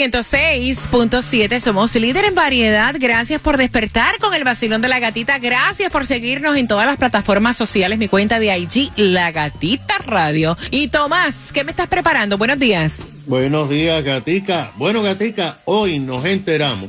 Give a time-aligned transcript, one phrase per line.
[0.00, 2.94] 106.7, somos líder en variedad.
[2.98, 5.38] Gracias por despertar con el vacilón de la gatita.
[5.38, 7.98] Gracias por seguirnos en todas las plataformas sociales.
[7.98, 10.56] Mi cuenta de IG, La Gatita Radio.
[10.70, 12.38] Y Tomás, ¿qué me estás preparando?
[12.38, 12.94] Buenos días.
[13.26, 14.72] Buenos días, Gatica.
[14.76, 16.88] Bueno, Gatica, hoy nos enteramos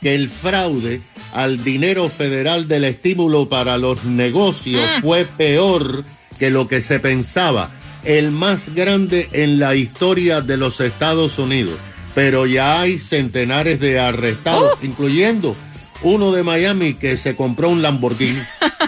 [0.00, 1.00] que el fraude
[1.34, 6.04] al dinero federal del estímulo para los negocios fue peor
[6.38, 7.70] que lo que se pensaba,
[8.04, 11.74] el más grande en la historia de los Estados Unidos.
[12.14, 15.56] Pero ya hay centenares de arrestados, incluyendo
[16.02, 18.42] uno de Miami que se compró un Lamborghini.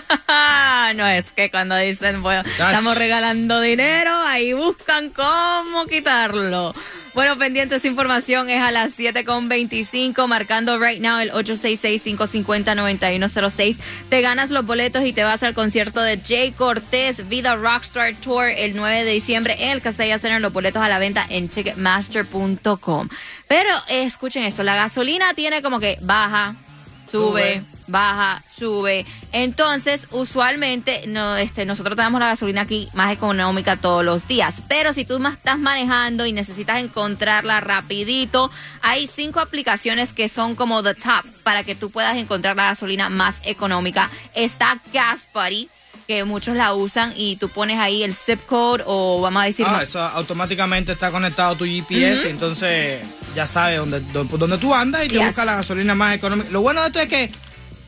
[0.97, 6.75] no es que cuando dicen, bueno, estamos regalando dinero, ahí buscan cómo quitarlo.
[7.15, 13.77] Bueno, pendiente esa información es a las 7.25, marcando right now el 866-550-9106.
[14.11, 18.49] Te ganas los boletos y te vas al concierto de Jay Cortés Vida Rockstar Tour
[18.49, 20.41] el 9 de diciembre en el Casella Center.
[20.41, 23.09] Los boletos a la venta en ticketmaster.com.
[23.47, 26.57] Pero eh, escuchen esto, la gasolina tiene como que baja,
[27.13, 29.05] sube, baja, sube.
[29.33, 34.55] Entonces, usualmente no, este, nosotros tenemos la gasolina aquí más económica todos los días.
[34.69, 38.51] Pero si tú más estás manejando y necesitas encontrarla rapidito,
[38.83, 43.09] hay cinco aplicaciones que son como the top para que tú puedas encontrar la gasolina
[43.09, 44.11] más económica.
[44.35, 45.69] Está Gas Buddy
[46.07, 49.65] que muchos la usan y tú pones ahí el zip code o vamos a decir
[49.67, 53.01] Ah, eso automáticamente está conectado a tu GPS, entonces
[53.35, 55.27] ya sabes dónde, dónde, dónde tú andas y te Yes.
[55.29, 56.51] busca la gasolina más económica.
[56.51, 57.31] Lo bueno de esto es que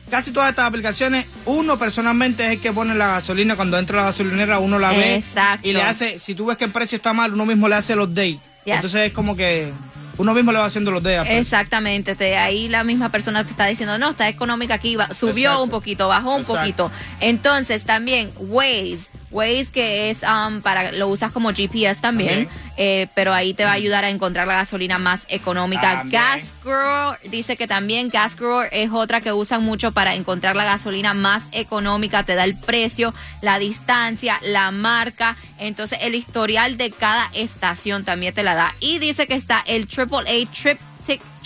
[0.09, 4.03] casi todas estas aplicaciones, uno personalmente es el que pone la gasolina, cuando entra la
[4.05, 5.67] gasolinera uno la ve Exacto.
[5.67, 7.95] y le hace, si tú ves que el precio está mal, uno mismo le hace
[7.95, 8.37] los days.
[8.65, 8.75] Yes.
[8.75, 9.71] Entonces es como que
[10.17, 11.19] uno mismo le va haciendo los days.
[11.19, 11.41] al precio.
[11.41, 15.63] Exactamente, te- ahí la misma persona te está diciendo, no, está económica aquí, subió Exacto.
[15.63, 16.59] un poquito, bajó un Exacto.
[16.61, 16.91] poquito.
[17.19, 18.99] Entonces también Waze,
[19.37, 23.71] Waze que es um, para, lo usas como GPS también, eh, pero ahí te va
[23.71, 25.99] a ayudar a encontrar la gasolina más económica.
[25.99, 26.21] También.
[26.21, 30.65] Gas Grower dice que también Gas Grower es otra que usan mucho para encontrar la
[30.65, 36.89] gasolina más económica, te da el precio, la distancia, la marca, entonces el historial de
[36.91, 38.73] cada estación también te la da.
[38.79, 40.79] Y dice que está el AAA Trip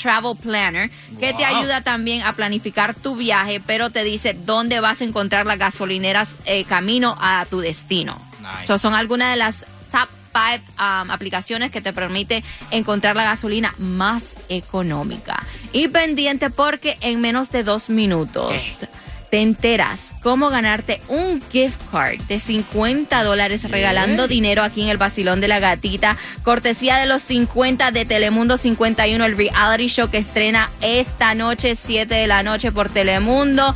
[0.01, 0.89] Travel Planner,
[1.19, 5.45] que te ayuda también a planificar tu viaje, pero te dice dónde vas a encontrar
[5.45, 8.19] las gasolineras eh, camino a tu destino.
[8.39, 8.67] Nice.
[8.67, 9.59] So, son algunas de las
[9.91, 15.43] top five um, aplicaciones que te permite encontrar la gasolina más económica.
[15.73, 18.55] Y pendiente porque en menos de dos minutos
[19.29, 24.97] te enteras cómo ganarte un gift card de 50 dólares regalando dinero aquí en el
[24.97, 30.17] Basilón de la Gatita, cortesía de los 50 de Telemundo 51, el reality show que
[30.17, 33.75] estrena esta noche, 7 de la noche por Telemundo.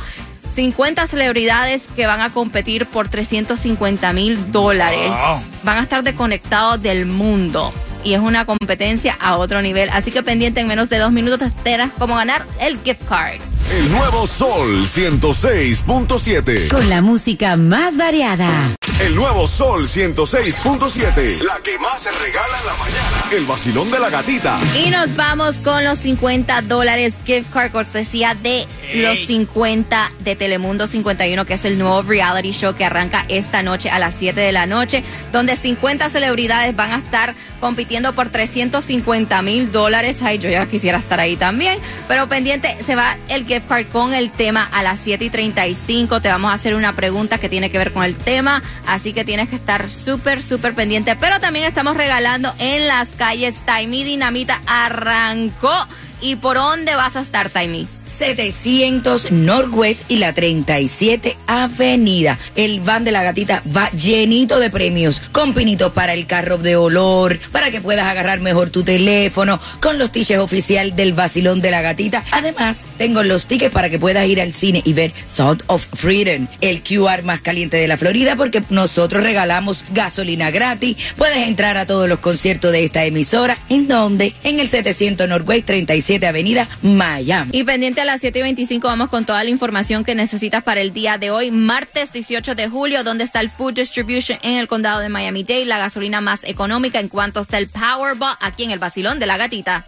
[0.54, 5.10] 50 celebridades que van a competir por 350 mil dólares.
[5.10, 5.42] Wow.
[5.64, 7.74] Van a estar desconectados del mundo.
[8.04, 9.90] Y es una competencia a otro nivel.
[9.92, 13.38] Así que pendiente en menos de dos minutos te enteras cómo ganar el gift card.
[13.70, 16.68] El nuevo Sol 106.7.
[16.68, 18.76] Con la música más variada.
[18.98, 21.42] El nuevo Sol 106.7.
[21.42, 23.24] La que más se regala en la mañana.
[23.30, 24.58] El vacilón de la gatita.
[24.74, 30.86] Y nos vamos con los 50 dólares gift card cortesía de los 50 de Telemundo
[30.86, 34.52] 51, que es el nuevo reality show que arranca esta noche a las 7 de
[34.52, 40.18] la noche, donde 50 celebridades van a estar compitiendo por 350 mil dólares.
[40.22, 41.78] Ay, yo ya quisiera estar ahí también.
[42.08, 46.20] Pero pendiente, se va el gift card con el tema a las 7 y 35.
[46.20, 48.62] Te vamos a hacer una pregunta que tiene que ver con el tema.
[48.86, 51.16] Así que tienes que estar súper, súper pendiente.
[51.16, 53.54] Pero también estamos regalando en las calles.
[53.64, 55.74] Taimi Dinamita arrancó.
[56.20, 57.86] ¿Y por dónde vas a estar, Taimi?
[58.16, 62.38] 700 Northwest y la 37 Avenida.
[62.54, 66.76] El van de la gatita va llenito de premios, con pinitos para el carro de
[66.76, 71.70] olor, para que puedas agarrar mejor tu teléfono, con los tickets oficial del vacilón de
[71.70, 72.24] la gatita.
[72.30, 76.46] Además, tengo los tickets para que puedas ir al cine y ver Sound of Freedom,
[76.60, 80.96] el QR más caliente de la Florida, porque nosotros regalamos gasolina gratis.
[81.16, 83.58] Puedes entrar a todos los conciertos de esta emisora.
[83.68, 87.50] ¿En donde En el 700 Northwest 37 Avenida, Miami.
[87.52, 90.80] Y pendiente a las 7 y 25 vamos con toda la información que necesitas para
[90.80, 94.68] el día de hoy, martes 18 de julio, donde está el Food Distribution en el
[94.68, 98.78] condado de Miami-Dade, la gasolina más económica, en cuanto está el Powerball aquí en el
[98.78, 99.84] Basilón de la Gatita.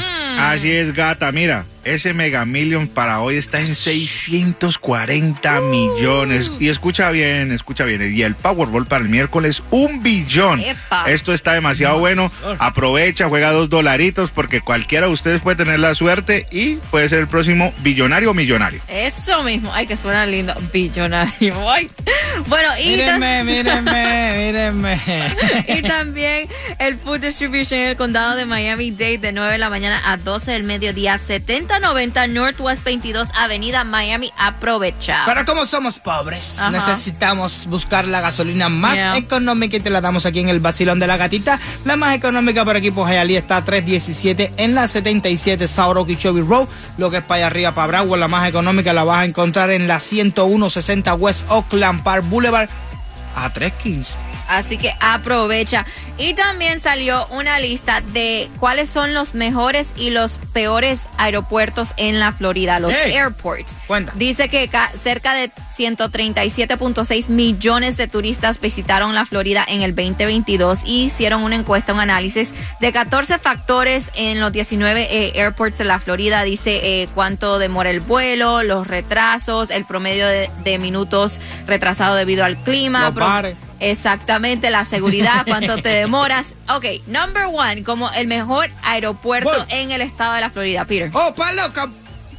[0.49, 1.31] Así es, gata.
[1.31, 6.51] Mira, ese Mega Million para hoy está en 640 millones.
[6.59, 8.13] Y escucha bien, escucha bien.
[8.13, 10.59] Y el Powerball para el miércoles, un billón.
[10.59, 11.05] Epa.
[11.07, 12.31] Esto está demasiado bueno.
[12.59, 17.19] Aprovecha, juega dos dolaritos porque cualquiera de ustedes puede tener la suerte y puede ser
[17.19, 18.81] el próximo billonario o millonario.
[18.87, 21.71] Eso mismo, ay, que suena lindo, billonario.
[21.71, 21.89] Ay.
[22.47, 23.91] Bueno, y, Mírenme, mírenme,
[24.37, 24.99] mírenme.
[25.67, 26.47] y también
[26.79, 30.51] el Food Distribution en el condado de Miami-Dade de 9 de la mañana a 12
[30.51, 34.31] del mediodía, 7090 Northwest 22 Avenida Miami.
[34.37, 35.23] Aprovecha.
[35.25, 36.69] Pero como somos pobres, Ajá.
[36.71, 39.17] necesitamos buscar la gasolina más Yeah.
[39.17, 41.59] económica y te la damos aquí en el Basilón de la Gatita.
[41.83, 46.41] La más económica por aquí por Hialeah está a 317 en la 77 South Okeechobee
[46.47, 46.67] Road.
[46.97, 49.69] Lo que es para allá arriba, para Broward, la más económica la vas a encontrar
[49.71, 52.69] en la 10160 West Oakland Park Boulevard
[53.35, 54.30] a 315.
[54.51, 55.85] Así que aprovecha.
[56.17, 62.19] Y también salió una lista de cuáles son los mejores y los peores aeropuertos en
[62.19, 63.13] la Florida, los Hey.
[63.13, 63.71] airports.
[63.87, 64.11] Cuenta.
[64.15, 70.79] Dice que ca- cerca de 137.6 millones de turistas visitaron la Florida en el 2022
[70.85, 72.49] y hicieron una encuesta, un análisis
[72.79, 76.43] de 14 factores en los 19 eh, airports de la Florida.
[76.43, 81.33] Dice eh, cuánto demora el vuelo, los retrasos, el promedio de, de minutos
[81.67, 83.05] retrasado debido al clima.
[83.05, 83.55] Los pro- bares.
[83.81, 86.47] Exactamente, la seguridad, cuánto te demoras.
[86.69, 89.65] Ok, number one, como el mejor aeropuerto Voy.
[89.69, 91.09] en el estado de la Florida, Peter.
[91.13, 91.89] ¡Opa loca!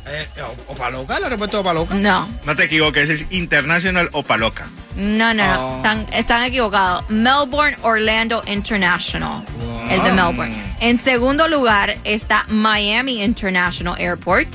[0.06, 0.26] Eh,
[0.68, 1.16] ¿Opa loca?
[1.18, 1.94] ¿El aeropuerto de Opa loca?
[1.94, 4.66] No, No te equivoques, es International Opaloca.
[4.96, 5.66] no, no, no.
[5.66, 5.76] Oh.
[5.76, 7.08] Están, están equivocados.
[7.10, 9.42] Melbourne Orlando International.
[9.90, 10.54] El de Melbourne.
[10.80, 14.48] En segundo lugar está Miami International Airport.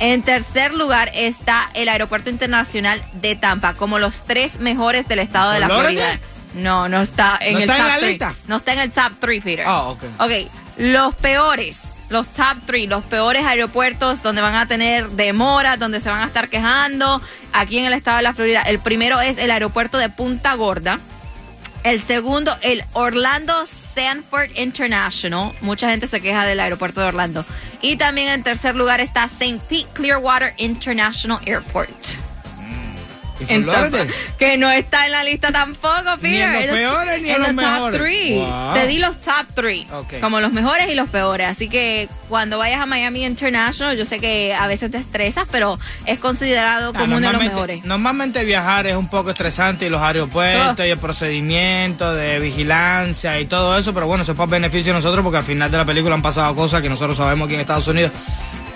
[0.00, 5.52] En tercer lugar está el Aeropuerto Internacional de Tampa, como los tres mejores del estado
[5.52, 6.18] de la ¿Florida?
[6.54, 8.08] No, no está en ¿No el está en top la three.
[8.10, 8.34] lista?
[8.46, 9.64] No está en el top 3, Peter.
[9.66, 10.04] Ah, ok.
[10.18, 10.30] Ok,
[10.78, 11.80] los peores,
[12.10, 16.26] los top 3, los peores aeropuertos donde van a tener demoras, donde se van a
[16.26, 17.20] estar quejando
[17.52, 18.62] aquí en el estado de la Florida.
[18.62, 20.98] El primero es el aeropuerto de Punta Gorda.
[21.82, 25.52] El segundo, el Orlando Stanford International.
[25.60, 27.44] Mucha gente se queja del aeropuerto de Orlando.
[27.82, 29.60] Y también en tercer lugar está St.
[29.68, 31.90] Pete Clearwater International Airport.
[34.38, 36.40] Que no está en la lista tampoco, Ni Peter.
[36.42, 37.98] en los Es- peores ni en los los mejores.
[38.00, 38.34] top three.
[38.38, 38.74] Wow.
[38.74, 39.86] Te di los top three.
[40.20, 41.48] Como los mejores y los peores.
[41.48, 45.78] Así que cuando vayas a Miami International, yo sé que a veces te estresas, pero
[46.06, 47.84] es considerado Ah, como uno de los mejores.
[47.84, 50.86] Normalmente viajar es un poco estresante y los aeropuertos Ah.
[50.86, 54.98] y el procedimiento de vigilancia y todo eso, pero bueno, eso es para beneficio de
[54.98, 57.60] nosotros porque al final de la película han pasado cosas que nosotros sabemos aquí en
[57.60, 58.12] Estados Unidos.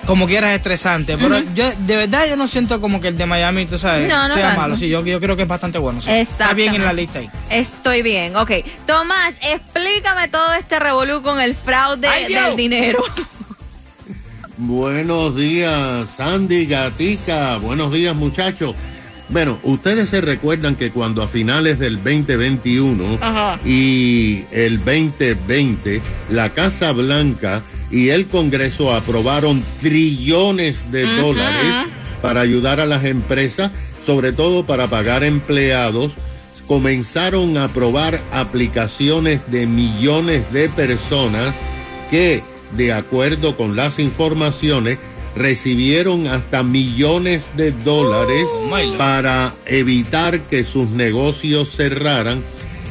[0.09, 3.27] Como quieras es estresante, pero yo de verdad yo no siento como que el de
[3.27, 4.61] Miami, tú sabes, No, no sea tanto.
[4.63, 4.75] malo.
[4.77, 6.01] Sí, yo, yo creo que es bastante bueno.
[6.01, 6.09] sí.
[6.11, 7.29] Está bien en la lista ahí.
[7.51, 8.51] Estoy bien, ok.
[8.87, 13.01] Tomás, explícame todo este revolú con el fraude Ay, del dinero.
[14.57, 17.59] Buenos días, Sandy Gatica.
[17.59, 18.75] Buenos días, muchachos.
[19.29, 23.59] Bueno, ustedes se recuerdan que cuando a finales del 2021 Ajá.
[23.63, 26.01] y el 2020,
[26.31, 31.75] la Casa Blanca y el Congreso aprobaron trillones de dólares
[32.23, 33.71] para ayudar a las empresas,
[34.05, 36.13] sobre todo para pagar empleados,
[36.67, 41.55] comenzaron a aprobar aplicaciones de millones de personas
[42.11, 42.43] que,
[42.77, 44.99] de acuerdo con las informaciones,
[45.35, 48.99] recibieron hasta millones de dólares Lord.
[48.99, 52.43] para evitar que sus negocios cerraran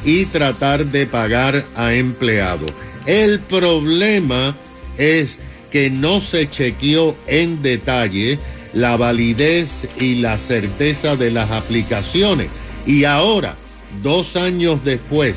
[0.06, 2.72] y tratar de pagar a empleados.
[3.06, 4.56] El problema
[4.98, 5.38] es
[5.72, 8.40] que no se chequeó en detalle
[8.74, 12.50] la validez y la certeza de las aplicaciones.
[12.86, 13.56] Y ahora,
[14.04, 15.36] dos años después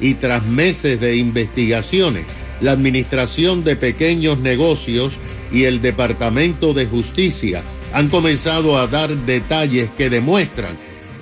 [0.00, 2.24] y tras meses de investigaciones,
[2.60, 5.14] la Administración de Pequeños Negocios
[5.52, 10.76] y el Departamento de Justicia han comenzado a dar detalles que demuestran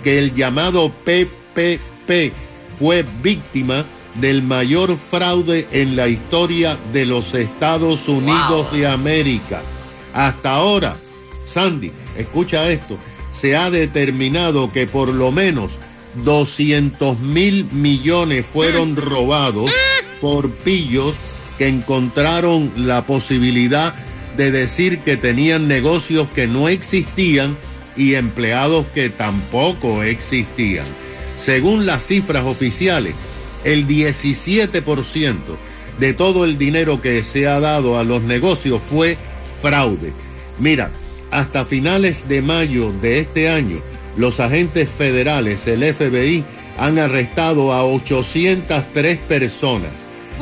[0.05, 2.33] que el llamado PPP
[2.79, 9.63] fue víctima del mayor fraude en la historia de los Estados Unidos de América.
[10.13, 10.97] Hasta ahora,
[11.47, 12.99] Sandy, escucha esto,
[13.33, 15.71] se ha determinado que por lo menos
[16.25, 19.71] 200 mil millones fueron robados
[20.21, 21.15] por pillos
[21.57, 23.95] que encontraron la posibilidad
[24.37, 27.57] de decir que tenían negocios que no existían
[27.97, 30.87] y empleados que tampoco existían.
[31.43, 33.15] Según las cifras oficiales,
[33.65, 35.35] el 17%
[35.99, 39.17] de todo el dinero que se ha dado a los negocios fue
[39.61, 40.13] fraude.
[40.59, 40.91] Mira,
[41.31, 43.79] hasta finales de mayo de este año,
[44.17, 46.45] los agentes federales, el FBI,
[46.79, 49.91] han arrestado a 803 personas.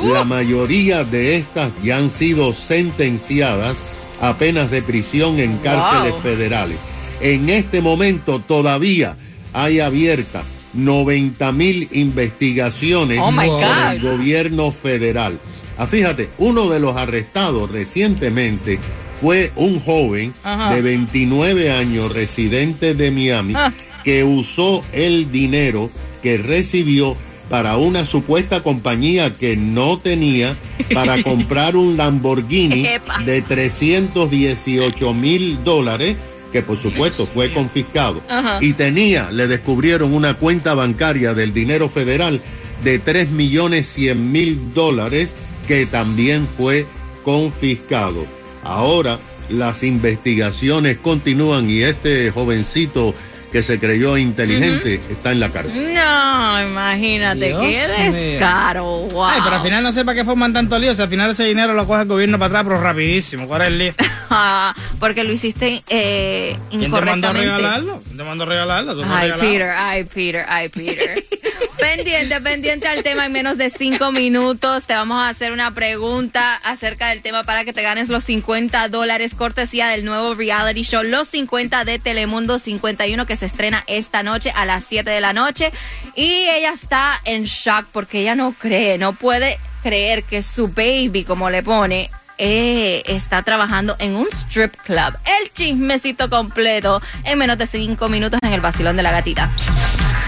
[0.04, 3.76] La mayoría de estas ya han sido sentenciadas
[4.20, 6.22] a penas de prisión en cárceles Wow.
[6.22, 6.76] federales.
[7.20, 9.16] En este momento todavía
[9.52, 10.44] hay abiertas
[10.74, 13.62] 90 mil investigaciones Oh, por
[13.94, 15.38] el gobierno federal.
[15.76, 18.78] Ah, fíjate, uno de los arrestados recientemente
[19.20, 20.74] fue un joven Ajá.
[20.74, 23.72] de 29 años, residente de Miami, Ah.
[24.04, 25.90] que usó el dinero
[26.22, 27.16] que recibió
[27.48, 30.54] para una supuesta compañía que no tenía
[30.92, 33.18] para comprar un Lamborghini Epa.
[33.24, 36.16] de 318 mil dólares
[36.52, 38.58] que por supuesto fue confiscado Ajá.
[38.60, 42.40] y tenía, le descubrieron una cuenta bancaria del dinero federal
[42.82, 45.30] de 3 millones 100 mil dólares
[45.66, 46.86] que también fue
[47.24, 48.24] confiscado.
[48.62, 53.14] Ahora las investigaciones continúan y este jovencito
[53.52, 55.94] que se creyó inteligente está en la cárcel.
[55.94, 59.24] No, imagínate, Dios qué descaro, wow.
[59.24, 60.94] Ay, pero al final no sé para qué forman tanto lío.
[60.94, 63.46] Si al final ese dinero lo coge el gobierno para atrás, pero rapidísimo.
[63.46, 63.94] ¿Cuál es el lío?
[65.00, 67.40] Porque lo hiciste eh, ¿Quién te mandó a incorrectamente.
[67.46, 68.02] regalarlo?
[68.04, 68.94] ¿Quién te mandó a regalarlo?
[68.94, 69.32] ¿Tú no Ay?
[69.40, 71.24] Peter, ay, Peter, ay, Peter.
[71.78, 74.84] pendiente, pendiente al tema en menos de cinco minutos.
[74.84, 78.88] Te vamos a hacer una pregunta acerca del tema para que te ganes los 50
[78.88, 84.22] dólares cortesía del nuevo reality show Los 50 de Telemundo 51 que se estrena esta
[84.22, 85.72] noche a las 7 de la noche.
[86.14, 91.24] Y ella está en shock porque ella no cree, no puede creer que su baby,
[91.24, 95.16] como le pone, eh, está trabajando en un strip club.
[95.40, 99.50] El chismecito completo en menos de cinco minutos en el vacilón de la gatita.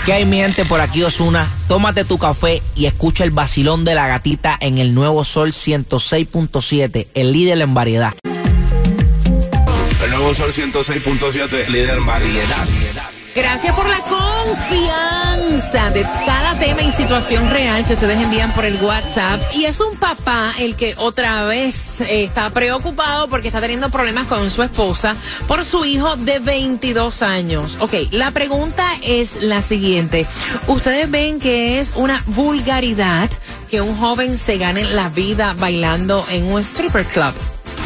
[0.05, 1.49] ¿Qué hay mi gente por aquí Osuna?
[1.69, 7.09] Tómate tu café y escucha el vacilón de la gatita en el nuevo Sol 106.7,
[7.15, 8.15] el líder en variedad.
[8.25, 12.67] El nuevo Sol 106.7, líder en variedad.
[13.35, 18.75] Gracias por la confianza de cada tema y situación real que ustedes envían por el
[18.83, 19.41] WhatsApp.
[19.55, 24.27] Y es un papá el que otra vez eh, está preocupado porque está teniendo problemas
[24.27, 25.15] con su esposa
[25.47, 27.77] por su hijo de 22 años.
[27.81, 30.27] Ok, la pregunta es la siguiente.
[30.67, 33.31] ¿Ustedes ven que es una vulgaridad
[33.71, 37.35] que un joven se gane la vida bailando en un stripper club?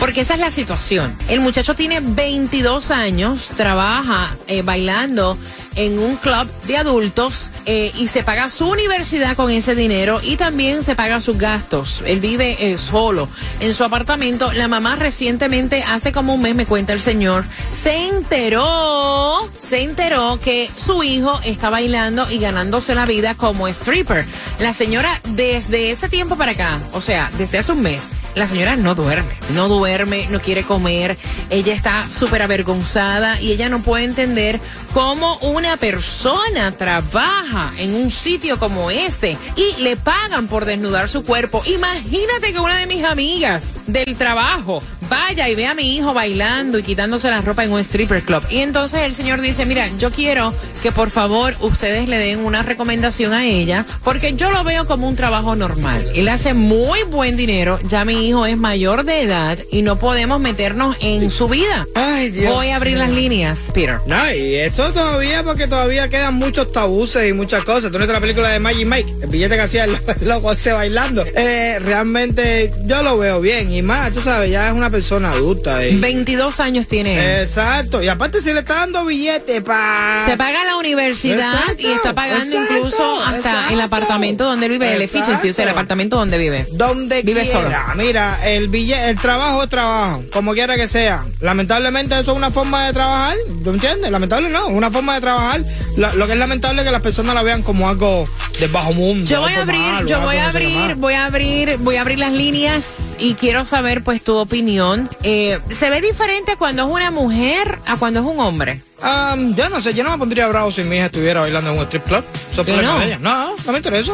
[0.01, 1.17] Porque esa es la situación.
[1.29, 5.39] El muchacho tiene 22 años, trabaja eh, bailando
[5.77, 10.37] en un club de adultos eh, y se paga su universidad con ese dinero y
[10.37, 12.03] también se paga sus gastos.
[12.07, 13.29] Él vive eh, solo
[13.61, 14.53] en su apartamento.
[14.53, 20.39] La mamá recientemente, hace como un mes, me cuenta el señor, se enteró, se enteró
[20.39, 24.25] que su hijo está bailando y ganándose la vida como stripper.
[24.61, 28.03] La señora desde ese tiempo para acá, o sea, desde hace un mes,
[28.35, 31.17] la señora no duerme, no duerme, no quiere comer,
[31.51, 34.61] ella está súper avergonzada y ella no puede entender
[34.93, 41.25] cómo una persona trabaja en un sitio como ese y le pagan por desnudar su
[41.25, 41.63] cuerpo.
[41.67, 46.79] Imagínate que una de mis amigas del trabajo vaya y ve a mi hijo bailando
[46.79, 48.43] y quitándose la ropa en un stripper club.
[48.51, 52.63] Y entonces el señor dice, mira, yo quiero que por favor ustedes le den una
[52.63, 56.05] recomendación a ella, porque yo lo veo como un trabajo normal.
[56.15, 60.41] Él hace muy buen dinero, ya mi hijo es mayor de edad y no podemos
[60.41, 61.87] meternos en su vida.
[61.95, 62.55] Ay, Dios.
[62.55, 63.99] Voy a abrir las líneas, Peter.
[64.07, 67.91] No, y eso todavía porque todavía quedan muchos tabuses y muchas cosas.
[67.91, 69.97] Tú no la película de Magic Mike, el billete que hacía el
[70.27, 71.25] loco ese bailando.
[71.35, 75.85] Eh, realmente yo lo veo bien y más, tú sabes, ya es una persona adulta.
[75.85, 77.41] y- 22 años tiene.
[77.43, 80.25] Exacto, y aparte si le está dando billete para...
[80.25, 84.95] Se paga la universidad Exacto, y está pagando exacto, incluso hasta el apartamento donde vive.
[84.95, 86.65] El efficiency, o sea, el apartamento donde vive.
[86.75, 87.87] Donde Vive quiera.
[87.89, 87.97] solo.
[87.97, 91.25] Mira, el bille- el trabajo es trabajo, como quiera que sea.
[91.41, 93.35] Lamentablemente eso es una forma de trabajar,
[93.65, 94.13] ¿tú entiendes?
[94.13, 95.61] Lamentable no, una forma de trabajar.
[95.97, 98.25] La- lo que es lamentable es que las personas la vean como algo
[98.59, 99.29] del bajo mundo.
[99.29, 102.19] Yo voy a abrir, malo, yo voy a abrir, voy a abrir, voy a abrir
[102.19, 102.85] las líneas
[103.19, 105.09] y quiero saber pues tu opinión.
[105.23, 108.83] Eh, ¿Se ve diferente cuando es una mujer a cuando es un hombre?
[109.03, 111.79] Ah, yo no sé, yo no me pondría bravo si mi hija estuviera bailando en
[111.79, 112.25] un strip club.
[112.35, 112.99] Eso es ¿Que problema no?
[113.01, 113.19] de ella.
[113.21, 114.13] No, no me interesa.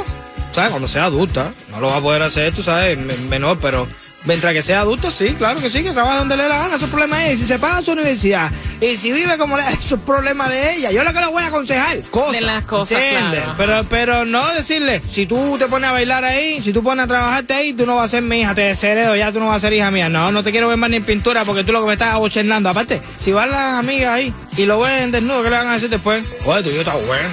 [0.52, 0.70] ¿Sabes?
[0.70, 3.86] Cuando sea adulta, no lo va a poder hacer, tú sabes, me- menor, pero
[4.24, 6.74] mientras que sea adulto, sí, claro que sí, que trabaje donde le dé la gana,
[6.76, 7.34] eso es problema de ella.
[7.34, 10.74] Y si se paga su universidad, y si vive como le, eso es problema de
[10.76, 10.90] ella.
[10.90, 12.32] Yo lo que le voy a aconsejar, cosas.
[12.32, 13.42] De las cosas, ¿entiendes?
[13.44, 13.54] claro.
[13.56, 17.06] Pero, pero no decirle, si tú te pones a bailar ahí, si tú pones a
[17.06, 19.58] trabajarte ahí, tú no vas a ser mi hija, te desheredo, ya tú no vas
[19.58, 20.08] a ser hija mía.
[20.08, 22.12] No, no te quiero ver más ni en pintura porque tú lo que me estás
[22.14, 22.68] abochernando.
[22.68, 25.90] Aparte, si van las amigas ahí y lo ven desnudo, ¿qué le van a decir
[25.90, 26.24] después?
[26.44, 27.28] Oye, tu hijo está bueno.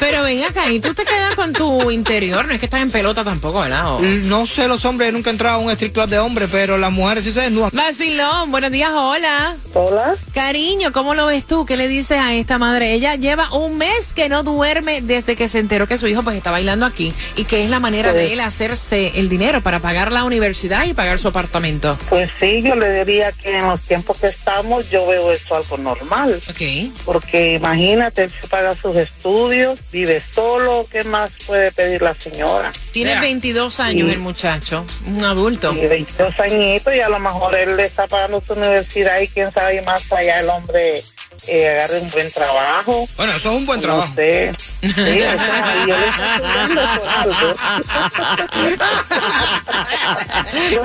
[0.00, 2.90] Pero ven acá, y tú te quedas con tu interior, no es que estás en
[2.90, 3.94] pelota tampoco, ¿verdad?
[3.94, 6.78] O- No sé los hombres, nunca he entrado a un strip club de hombres, pero
[6.78, 7.70] las mujeres sí se desnudan.
[7.72, 9.56] Vacilón, buenos días, hola.
[9.74, 10.14] Hola.
[10.34, 11.64] Cariño, ¿cómo lo ves tú?
[11.66, 12.92] ¿Qué le dices a esta madre?
[12.92, 16.36] Ella lleva un mes que no duerme desde que se enteró que su hijo pues
[16.36, 20.12] está bailando aquí y que es la manera de él hacerse el dinero para pagar
[20.12, 21.96] la universidad y pagar su apartamento.
[22.08, 25.76] Pues sí, yo le diría que en los tiempos que estamos yo veo esto algo
[25.78, 26.40] normal.
[26.48, 26.92] Ok.
[27.04, 32.72] Porque imagínate, él se paga sus estudios, vive solo, ¿qué más puede pedir la señora?
[32.92, 33.20] Tiene Vea.
[33.22, 34.14] 22 años Sí.
[34.14, 35.72] el muchacho, un adulto.
[35.72, 39.52] Y 22 añitos y a lo mejor él le está pagando su universidad y quién
[39.52, 41.02] sabe más allá el hombre
[41.46, 43.08] eh, agarre un buen trabajo.
[43.16, 44.12] Bueno, eso es un buen No trabajo.
[44.14, 44.52] sé.
[44.80, 47.54] Sí, o sea, y yo le estoy pidiendo por algo.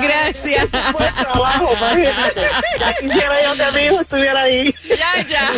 [0.00, 0.64] Gracias.
[0.64, 2.40] Un buen trabajo, imagínate.
[2.78, 4.74] Ya quisiera yo que mi hijo estuviera ahí.
[4.88, 5.50] Ya, ya.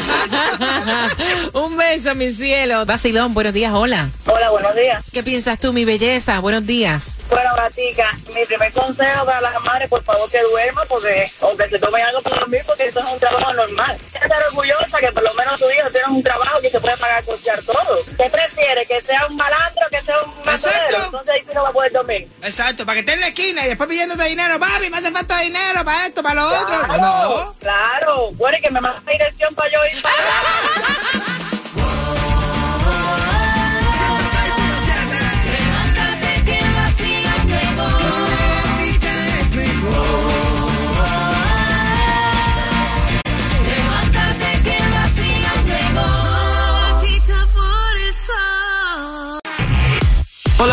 [1.58, 2.84] un beso, mi cielo.
[2.86, 4.08] Vacilón, buenos días, hola.
[4.26, 5.04] Hola, buenos días.
[5.12, 6.38] ¿Qué piensas tú, mi belleza?
[6.40, 7.02] Buenos días.
[7.28, 11.68] Bueno, Gatica, mi primer consejo para las madres, por favor que duerma, porque, o que
[11.68, 13.98] se tomen algo para dormir, porque eso es un trabajo normal.
[14.02, 17.22] Estar orgullosa que por lo menos tu hijo tiene un trabajo que se puede pagar
[17.24, 17.98] costear todo.
[18.16, 18.86] ¿Qué prefiere?
[18.86, 21.04] ¿Que sea un malandro que sea un matadero?
[21.04, 22.28] Entonces ahí sí no va a poder dormir.
[22.42, 25.38] Exacto, para que esté en la esquina y después pidiéndote dinero, papi, me hace falta
[25.40, 26.66] dinero para esto, para lo otro.
[26.66, 27.54] Claro, No.
[27.60, 28.30] claro.
[28.32, 30.14] Bueno, y que me manda dirección para yo ir para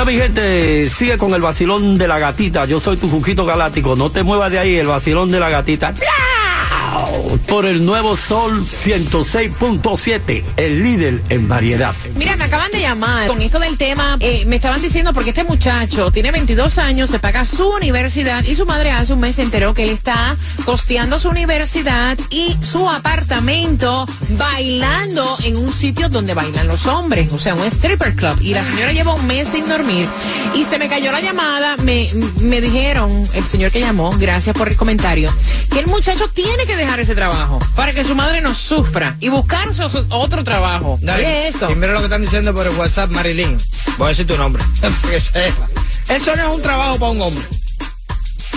[0.05, 2.65] mi gente, sigue con el vacilón de la gatita.
[2.65, 3.95] Yo soy tu Juquito Galáctico.
[3.95, 5.95] No te muevas de ahí, el vacilón de la gatita.
[7.47, 11.93] Por el nuevo Sol 106.7, el líder en variedad.
[12.15, 14.17] Mira, me acaban de llamar con esto del tema.
[14.19, 18.56] eh, me estaban diciendo porque este muchacho tiene 22 años, se paga su universidad y
[18.56, 22.89] su madre hace un mes se enteró que él está costeando su universidad y su
[22.89, 28.38] apartamento bailando en un sitio donde bailan los hombres, o sea, un stripper club.
[28.41, 30.08] Y la señora lleva un mes sin dormir
[30.54, 31.78] y se me cayó la llamada.
[31.84, 32.10] Me,
[32.41, 35.32] me dijeron, el señor que llamó, gracias por el comentario,
[35.71, 39.29] que el muchacho tiene que dejar ese trabajo para que su madre no sufra y
[39.29, 40.97] buscar su- otro trabajo.
[41.01, 41.23] Dale.
[41.23, 41.69] ¿Qué es eso?
[41.71, 43.57] Y mira lo que están diciendo por el WhatsApp, Marilyn.
[43.97, 44.63] Voy a decir tu nombre.
[46.09, 47.43] Eso no es un trabajo para un hombre.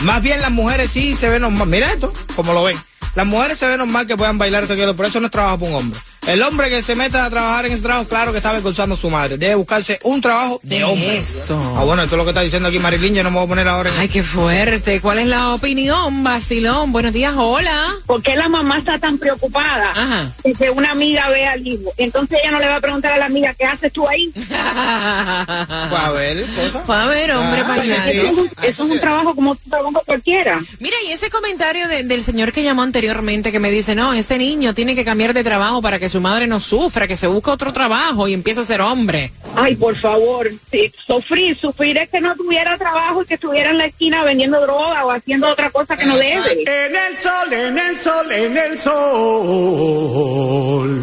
[0.03, 1.69] Más bien las mujeres sí se ven normal.
[1.69, 2.77] Mira esto, como lo ven.
[3.15, 5.71] Las mujeres se ven normal que puedan bailar esto, pero eso no es trabajo para
[5.73, 6.01] un hombre.
[6.29, 8.99] El hombre que se meta a trabajar en ese trabajo, claro que está avergonzando a
[8.99, 9.39] su madre.
[9.39, 11.19] Debe buscarse un trabajo de hombre.
[11.19, 11.59] Eso.
[11.77, 13.15] Ah, bueno, esto es lo que está diciendo aquí Marilyn.
[13.15, 13.99] Yo no me voy a poner ahora en...
[13.99, 15.01] Ay, qué fuerte.
[15.01, 16.93] ¿Cuál es la opinión, Basilón?
[16.93, 17.89] Buenos días, hola.
[18.07, 20.31] ¿Por qué la mamá está tan preocupada Ajá.
[20.45, 21.91] de que una amiga vea al hijo?
[21.97, 24.31] Entonces ella no le va a preguntar a la amiga, ¿qué haces tú ahí?
[24.55, 26.81] a ver, cosa.
[26.85, 28.11] Fue a ver, hombre, Ah.
[28.11, 30.61] Eso es un, eso es un trabajo como otro trabajo cualquiera.
[30.81, 34.37] Mira, y ese comentario de- del señor que llamó anteriormente que me dice, no, ese
[34.39, 37.51] niño tiene que cambiar de trabajo para que su madre no sufra, que se busque
[37.51, 39.33] otro trabajo y empiece a ser hombre.
[39.55, 43.79] Ay, por favor, sí, sufrir, sufrir es que no tuviera trabajo y que estuviera en
[43.79, 46.63] la esquina vendiendo droga o haciendo otra cosa que no debe.
[46.63, 49.99] En el sol, en el sol, en el sol.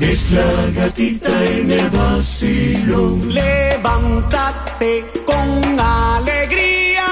[0.01, 3.34] Es la gatita en el vacilón.
[3.34, 7.06] Levántate con alegría.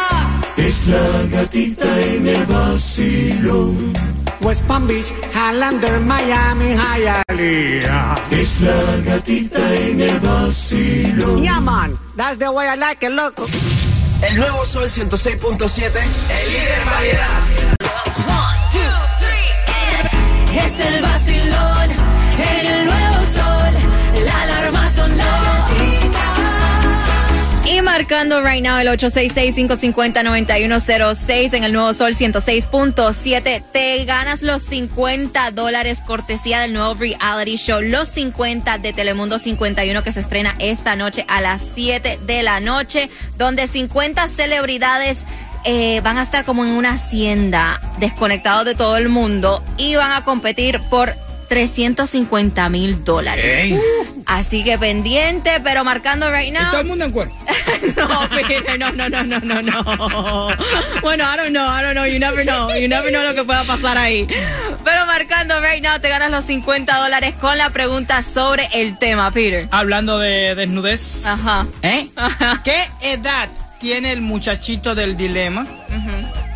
[0.57, 4.12] Es la gatita en el vacilón.
[4.53, 8.15] West Palm Beach, Highlander, Miami, Hialeah.
[8.29, 11.41] Es la gatita en el vacilón.
[11.41, 13.47] Yeah, man, that's the way I like it, loco.
[14.21, 17.41] El nuevo Sol 106.7, el líder en variedad.
[20.65, 21.89] Es el vacilón,
[22.37, 23.02] en el nuevo
[27.93, 33.63] marcando right now el 866-550-9106 en el nuevo Sol 106.7.
[33.71, 40.03] Te ganas los 50 dólares cortesía del nuevo reality show Los 50 de Telemundo 51
[40.03, 45.23] que se estrena esta noche a las 7 de la noche, donde 50 celebridades
[45.63, 50.13] eh, van a estar como en una hacienda, desconectados de todo el mundo y van
[50.13, 51.13] a competir por
[51.53, 53.79] 350 mil dólares.
[54.25, 56.71] Así que pendiente, pero marcando right now.
[56.71, 57.35] todo el mundo en cuerpo.
[57.95, 60.47] no, Peter, no, no, no, no, no, no.
[61.03, 63.43] Bueno, I don't know, I don't know, you never know, you never know lo que
[63.43, 64.27] pueda pasar ahí.
[64.83, 69.29] Pero marcando right now te ganas los 50 dólares con la pregunta sobre el tema,
[69.29, 69.67] Peter.
[69.69, 71.23] Hablando de desnudez.
[71.23, 71.67] Ajá.
[71.83, 72.07] ¿Eh?
[72.63, 73.47] ¿Qué edad
[73.79, 75.67] tiene el muchachito del dilema?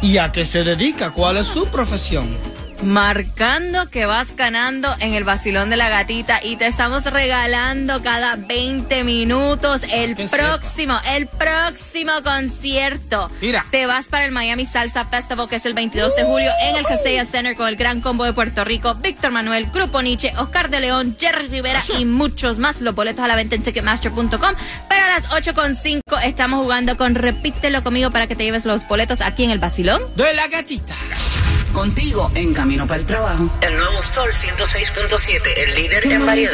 [0.01, 1.11] ¿Y a qué se dedica?
[1.11, 2.56] ¿Cuál es su profesión?
[2.83, 8.35] Marcando que vas ganando en el vacilón de la gatita y te estamos regalando cada
[8.35, 13.29] 20 minutos el ¿Qué es próximo, el próximo concierto.
[13.41, 13.65] Mira.
[13.71, 16.85] Te vas para el Miami Salsa Festival que es el 22 de julio en el
[16.85, 20.79] Casella Center con el gran combo de Puerto Rico, Víctor Manuel, Grupo Nietzsche, Oscar de
[20.79, 22.81] León, Jerry Rivera y muchos más.
[22.81, 24.55] Los boletos a la venta en Ticketmaster.com.
[24.89, 29.21] Pero a las 8.5 estamos jugando con Repítelo conmigo para que te lleves los boletos
[29.21, 30.01] aquí en el vacilón.
[30.15, 30.95] De la gatita.
[31.77, 33.47] Contigo en camino para el trabajo.
[33.61, 36.51] El nuevo Sol 106.7, el líder en variedad.